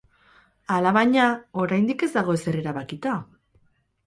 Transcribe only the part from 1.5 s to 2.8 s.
oraindik ez dago ezer